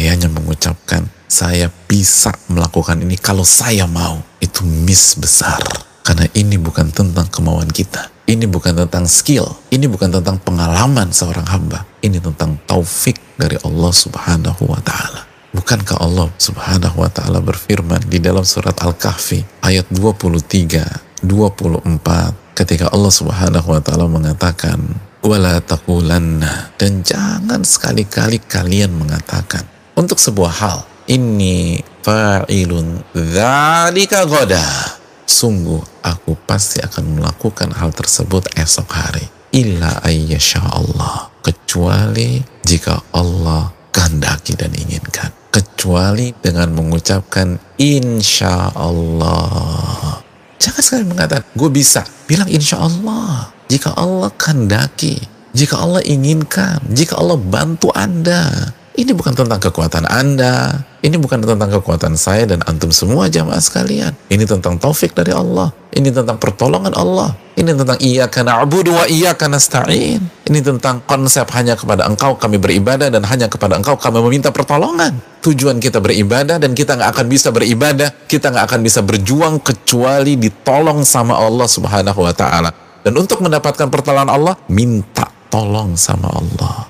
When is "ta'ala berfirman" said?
17.12-18.00